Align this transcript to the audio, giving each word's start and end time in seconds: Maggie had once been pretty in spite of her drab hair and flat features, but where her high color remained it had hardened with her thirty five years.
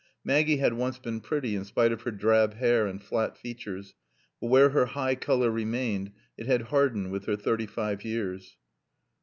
Maggie 0.23 0.57
had 0.57 0.73
once 0.73 0.97
been 0.97 1.21
pretty 1.21 1.55
in 1.55 1.63
spite 1.63 1.91
of 1.91 2.01
her 2.01 2.09
drab 2.09 2.55
hair 2.55 2.87
and 2.87 3.03
flat 3.03 3.37
features, 3.37 3.93
but 4.39 4.47
where 4.47 4.69
her 4.69 4.87
high 4.87 5.13
color 5.13 5.51
remained 5.51 6.11
it 6.39 6.47
had 6.47 6.63
hardened 6.63 7.11
with 7.11 7.25
her 7.25 7.35
thirty 7.35 7.67
five 7.67 8.03
years. 8.03 8.57